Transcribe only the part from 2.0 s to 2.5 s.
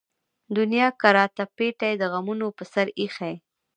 غمونو